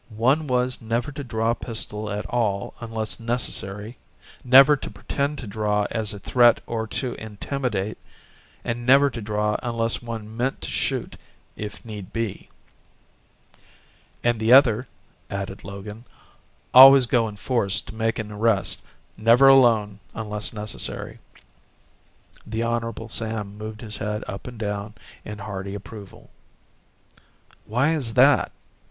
[0.17, 3.99] One was never to draw a pistol at all unless necessary,
[4.43, 7.99] never to pretend to draw as a threat or to intimidate,
[8.65, 11.17] and never to draw unless one meant to shoot,
[11.55, 12.49] if need be.
[14.23, 14.87] "And the other,"
[15.29, 16.05] added Logan,
[16.73, 18.81] "always go in force to make an arrest
[19.17, 21.19] never alone unless necessary."
[22.43, 23.07] The Hon.
[23.07, 26.31] Sam moved his head up and down in hearty approval.
[27.67, 28.51] "Why is that?"